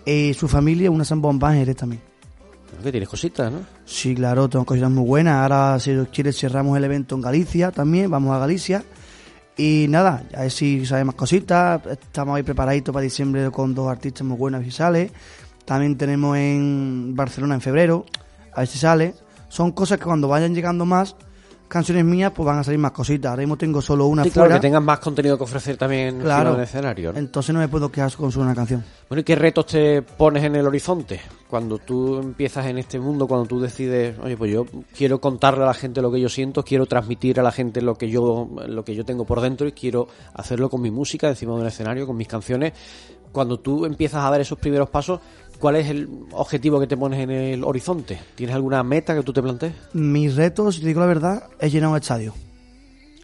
y 0.04 0.34
su 0.34 0.48
familia, 0.48 0.90
una 0.90 1.04
San 1.04 1.20
Bombajeres 1.20 1.76
también. 1.76 2.02
Que 2.82 2.92
tienes 2.92 3.08
cositas, 3.08 3.50
¿no? 3.50 3.60
Sí, 3.84 4.14
claro, 4.14 4.48
tengo 4.48 4.64
cosas 4.64 4.90
muy 4.90 5.04
buenas. 5.04 5.42
Ahora, 5.42 5.80
si 5.80 5.92
Dios 5.92 6.08
quiere, 6.12 6.32
cerramos 6.32 6.76
el 6.76 6.84
evento 6.84 7.16
en 7.16 7.22
Galicia 7.22 7.72
también. 7.72 8.10
Vamos 8.10 8.34
a 8.36 8.38
Galicia. 8.38 8.84
Y 9.56 9.86
nada, 9.88 10.22
a 10.34 10.42
ver 10.42 10.50
si 10.52 10.86
sale 10.86 11.04
más 11.04 11.16
cositas. 11.16 11.84
Estamos 11.86 12.36
ahí 12.36 12.44
preparaditos 12.44 12.92
para 12.92 13.02
diciembre 13.02 13.50
con 13.50 13.74
dos 13.74 13.88
artistas 13.88 14.24
muy 14.24 14.36
buenos 14.36 14.64
y 14.64 14.70
sale. 14.70 15.10
También 15.68 15.98
tenemos 15.98 16.34
en 16.38 17.12
Barcelona 17.14 17.54
en 17.56 17.60
febrero. 17.60 18.06
A 18.54 18.60
ver 18.60 18.66
si 18.68 18.78
sale. 18.78 19.14
Son 19.50 19.72
cosas 19.72 19.98
que 19.98 20.04
cuando 20.04 20.26
vayan 20.26 20.54
llegando 20.54 20.86
más 20.86 21.14
canciones 21.68 22.06
mías, 22.06 22.32
pues 22.34 22.46
van 22.46 22.58
a 22.58 22.64
salir 22.64 22.80
más 22.80 22.92
cositas. 22.92 23.28
Ahora 23.28 23.40
mismo 23.42 23.58
tengo 23.58 23.82
solo 23.82 24.06
una 24.06 24.24
Sí, 24.24 24.30
claro, 24.30 24.54
que 24.54 24.60
tengas 24.60 24.82
más 24.82 24.98
contenido 25.00 25.36
que 25.36 25.44
ofrecer 25.44 25.76
también 25.76 26.06
encima 26.08 26.24
Claro. 26.24 26.52
del 26.54 26.62
escenario, 26.62 27.12
¿no? 27.12 27.18
Entonces 27.18 27.52
no 27.52 27.60
me 27.60 27.68
puedo 27.68 27.90
quedar 27.92 28.10
con 28.16 28.32
solo 28.32 28.46
una 28.46 28.54
canción. 28.54 28.82
Bueno, 29.10 29.20
¿y 29.20 29.24
qué 29.24 29.36
retos 29.36 29.66
te 29.66 30.00
pones 30.00 30.42
en 30.44 30.56
el 30.56 30.66
horizonte? 30.66 31.20
Cuando 31.50 31.76
tú 31.76 32.18
empiezas 32.18 32.64
en 32.64 32.78
este 32.78 32.98
mundo, 32.98 33.26
cuando 33.28 33.46
tú 33.46 33.60
decides, 33.60 34.18
oye, 34.20 34.38
pues 34.38 34.50
yo 34.50 34.64
quiero 34.96 35.20
contarle 35.20 35.64
a 35.64 35.66
la 35.66 35.74
gente 35.74 36.00
lo 36.00 36.10
que 36.10 36.18
yo 36.22 36.30
siento, 36.30 36.64
quiero 36.64 36.86
transmitir 36.86 37.38
a 37.38 37.42
la 37.42 37.52
gente 37.52 37.82
lo 37.82 37.94
que 37.96 38.08
yo, 38.08 38.48
lo 38.66 38.82
que 38.86 38.94
yo 38.94 39.04
tengo 39.04 39.26
por 39.26 39.42
dentro 39.42 39.68
y 39.68 39.72
quiero 39.72 40.08
hacerlo 40.32 40.70
con 40.70 40.80
mi 40.80 40.90
música 40.90 41.28
encima 41.28 41.52
de 41.54 41.60
un 41.60 41.66
escenario, 41.66 42.06
con 42.06 42.16
mis 42.16 42.28
canciones. 42.28 42.72
Cuando 43.30 43.60
tú 43.60 43.84
empiezas 43.84 44.24
a 44.24 44.30
dar 44.30 44.40
esos 44.40 44.58
primeros 44.58 44.88
pasos, 44.88 45.20
¿cuál 45.58 45.76
es 45.76 45.88
el 45.88 46.08
objetivo 46.32 46.80
que 46.80 46.86
te 46.86 46.96
pones 46.96 47.20
en 47.20 47.30
el 47.30 47.64
horizonte? 47.64 48.18
¿Tienes 48.34 48.54
alguna 48.54 48.82
meta 48.82 49.14
que 49.14 49.22
tú 49.22 49.32
te 49.32 49.42
plantees? 49.42 49.72
Mi 49.92 50.28
reto, 50.28 50.70
si 50.72 50.80
te 50.80 50.86
digo 50.86 51.00
la 51.00 51.06
verdad, 51.06 51.44
es 51.58 51.72
llenar 51.72 51.90
un 51.90 51.96
estadio. 51.96 52.34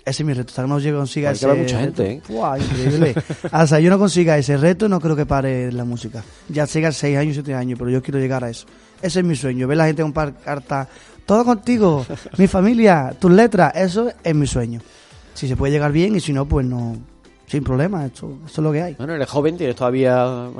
Ese 0.05 0.23
es 0.23 0.27
mi 0.27 0.35
reto. 0.35 0.51
Hasta 0.51 0.63
que 0.63 0.69
no 0.69 0.79
llegue 0.79 0.97
consiga 0.97 1.31
Hay 1.31 1.35
que 1.35 1.37
ese 1.39 1.47
haber 1.47 1.59
mucha 1.63 1.81
reto. 1.81 2.03
gente, 2.03 2.13
¿eh? 2.13 2.23
Buah, 2.29 2.59
increíble. 2.59 3.15
Hasta 3.51 3.81
yo 3.81 3.89
no 3.89 3.99
consiga 3.99 4.37
ese 4.37 4.57
reto, 4.59 4.87
no 4.89 5.01
creo 5.01 5.17
que 5.17 5.25
pare 5.25 5.73
la 5.73 5.85
música. 5.85 6.23
Ya 6.51 6.67
llega 6.67 6.93
6 6.93 7.17
años, 7.17 7.35
7 7.35 7.55
años, 7.55 7.79
pero 7.79 7.91
yo 7.91 8.03
quiero 8.03 8.19
llegar 8.21 8.45
a 8.45 8.51
eso. 8.51 8.67
Ese 9.01 9.21
es 9.21 9.25
mi 9.25 9.35
sueño. 9.35 9.67
Ver 9.67 9.79
la 9.79 9.87
gente 9.87 10.03
comprar 10.03 10.35
cartas. 10.45 10.89
Todo 11.25 11.43
contigo, 11.47 12.05
mi 12.37 12.47
familia, 12.47 13.17
tus 13.19 13.31
letras. 13.31 13.73
Eso 13.75 14.11
es 14.23 14.35
mi 14.35 14.47
sueño. 14.47 14.81
Si 15.33 15.49
se 15.49 15.57
puede 15.57 15.73
llegar 15.73 15.91
bien 15.91 16.15
y 16.17 16.21
si 16.21 16.35
no, 16.35 16.45
pues 16.47 16.67
no. 16.67 16.99
Sin 17.47 17.65
problema. 17.65 18.05
Eso, 18.05 18.41
eso 18.45 18.61
es 18.61 18.65
lo 18.65 18.73
que 18.73 18.83
hay. 18.83 18.95
Bueno, 18.95 19.15
eres 19.15 19.29
joven, 19.29 19.57
tienes 19.57 19.75
todavía 19.77 20.51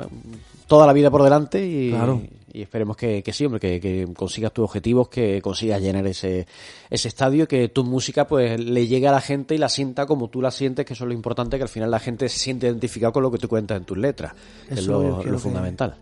toda 0.67 0.85
la 0.87 0.93
vida 0.93 1.11
por 1.11 1.23
delante 1.23 1.65
y, 1.65 1.89
Claro. 1.91 2.21
y 2.53 2.61
esperemos 2.61 2.95
que, 2.97 3.21
que 3.21 3.33
sí, 3.33 3.45
hombre, 3.45 3.59
que, 3.59 3.79
que 3.79 4.07
consigas 4.15 4.51
tus 4.53 4.63
objetivos, 4.65 5.09
que 5.09 5.41
consigas 5.41 5.81
llenar 5.81 6.07
ese, 6.07 6.47
ese 6.89 7.07
estadio, 7.07 7.47
que 7.47 7.67
tu 7.69 7.83
música 7.83 8.27
pues 8.27 8.59
le 8.59 8.87
llegue 8.87 9.07
a 9.07 9.11
la 9.11 9.21
gente 9.21 9.55
y 9.55 9.57
la 9.57 9.69
sienta 9.69 10.05
como 10.05 10.29
tú 10.29 10.41
la 10.41 10.51
sientes, 10.51 10.85
que 10.85 10.93
eso 10.93 11.03
es 11.03 11.07
lo 11.09 11.13
importante, 11.13 11.57
que 11.57 11.63
al 11.63 11.69
final 11.69 11.91
la 11.91 11.99
gente 11.99 12.27
se 12.29 12.39
siente 12.39 12.67
identificada 12.67 13.11
con 13.11 13.23
lo 13.23 13.31
que 13.31 13.37
tú 13.37 13.47
cuentas 13.47 13.77
en 13.77 13.85
tus 13.85 13.97
letras, 13.97 14.33
es 14.69 14.85
lo, 14.87 15.19
que- 15.21 15.31
fundamental. 15.37 15.95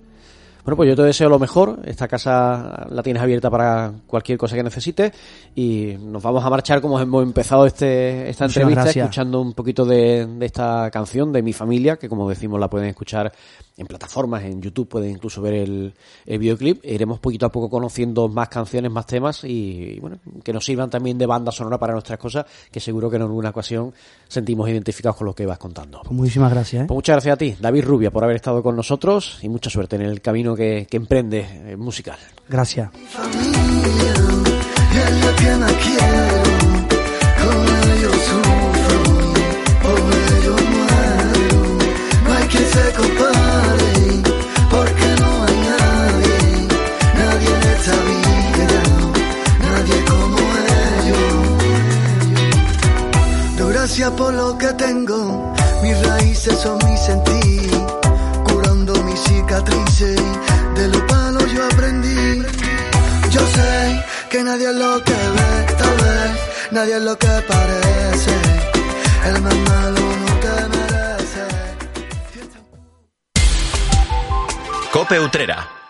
Bueno, 0.64 0.78
pues 0.78 0.90
yo 0.90 0.96
te 0.96 1.04
deseo 1.04 1.28
lo 1.28 1.40
mejor. 1.40 1.80
Esta 1.84 2.08
casa 2.08 2.88
la 2.90 3.04
tienes 3.04 3.22
abierta 3.22 3.50
para 3.50 3.92
cualquier 4.08 4.38
cosa 4.38 4.56
que 4.56 4.64
necesites. 4.64 5.12
Y 5.56 5.96
nos 6.00 6.24
vamos 6.24 6.44
a 6.46 6.50
marchar 6.50 6.80
como 6.80 7.00
hemos 7.00 7.24
empezado 7.24 7.66
este, 7.66 8.30
esta 8.30 8.46
Muchas 8.46 8.58
entrevista, 8.58 8.84
gracias. 8.84 9.04
escuchando 9.04 9.42
un 9.42 9.54
poquito 9.54 9.86
de, 9.86 10.26
de 10.26 10.46
esta 10.46 10.90
canción 10.92 11.34
de 11.34 11.42
mi 11.42 11.52
familia, 11.52 11.98
que 11.98 12.08
como 12.08 12.30
decimos 12.30 12.60
la 12.60 12.70
pueden 12.70 12.88
escuchar 12.88 13.34
en 13.76 13.88
plataformas, 13.88 14.44
en 14.44 14.62
YouTube, 14.62 14.88
pueden 14.88 15.12
incluso 15.12 15.42
ver 15.42 15.56
el, 15.56 15.94
el 16.26 16.40
videoclip. 16.40 16.86
Iremos 16.86 17.20
poquito 17.20 17.46
a 17.46 17.50
poco 17.50 17.70
conociendo 17.70 18.30
más 18.30 18.48
canciones, 18.48 18.92
más 18.92 19.06
temas 19.06 19.44
y, 19.44 20.00
bueno, 20.00 20.18
que 20.44 20.54
nos 20.54 20.64
sirvan 20.64 20.90
también 20.90 21.18
de 21.18 21.26
banda 21.26 21.52
sonora 21.52 21.78
para 21.78 21.94
nuestras 21.94 22.20
cosas, 22.20 22.46
que 22.72 22.80
seguro 22.80 23.10
que 23.10 23.18
en 23.18 23.24
alguna 23.24 23.50
ocasión 23.50 23.94
sentimos 24.28 24.70
identificados 24.70 25.18
con 25.18 25.28
lo 25.28 25.36
que 25.36 25.46
vas 25.46 25.58
contando. 25.58 26.02
Pues 26.04 26.14
muchísimas 26.14 26.52
gracias. 26.52 26.84
¿eh? 26.84 26.86
Pues 26.88 26.96
muchas 26.96 27.16
gracias 27.16 27.34
a 27.34 27.38
ti, 27.38 27.56
David 27.60 27.84
Rubia, 27.84 28.12
por 28.12 28.24
haber 28.24 28.36
estado 28.38 28.64
con 28.64 28.76
nosotros 28.76 29.40
y 29.42 29.50
mucha 29.50 29.70
suerte 29.70 29.96
en 29.96 30.04
el 30.04 30.22
camino 30.22 30.53
que, 30.56 30.88
que 30.90 30.98
emprende 30.98 31.46
eh, 31.66 31.76
musical. 31.78 32.18
Gracias. 32.48 32.90
familia 33.12 34.14
es 34.94 35.26
la 35.26 35.36
que 35.36 35.56
más 35.58 35.74
quiero. 35.74 36.44
Con 37.44 37.68
ellos 37.92 38.18
sufro, 38.30 39.00
por 39.84 40.00
ellos 40.38 40.62
muero. 40.74 41.62
No 42.24 42.30
hay 42.34 42.46
quien 42.48 42.68
se 42.76 42.86
compare, 43.00 43.94
porque 44.70 45.08
no 45.22 45.32
hay 45.46 45.58
nadie, 45.72 46.38
nadie 47.20 47.50
en 47.58 47.64
esta 47.76 47.96
vida, 48.10 48.82
nadie 49.60 49.98
como 50.06 50.38
ellos. 51.00 51.36
Doy 53.58 53.72
gracias 53.74 54.12
por 54.12 54.32
lo 54.34 54.58
que 54.58 54.74
tengo, 54.74 55.54
mis 55.82 56.08
raíces 56.08 56.58
son 56.60 56.78
mi 56.86 56.98
sentir, 56.98 57.72
cicatrices, 59.34 60.22
de 60.76 60.88
los 60.88 61.02
palos 61.04 61.52
yo 61.52 61.66
aprendí. 61.66 62.44
Yo 63.32 63.42
sé 63.56 64.04
que 64.30 64.44
nadie 64.44 64.70
es 64.70 64.76
lo 64.76 65.04
que 65.04 65.12
ve, 65.36 65.52
tal 65.78 65.96
vez, 66.04 66.32
nadie 66.72 66.96
es 66.98 67.02
lo 67.02 67.18
que 67.18 67.34
parece, 67.48 68.34
el 69.30 69.42
más 69.42 69.56
malo 69.70 70.02
no 70.24 70.32
te 70.44 70.56
merece. 70.74 71.44
Cope 74.92 75.20
Utrera. 75.20 75.83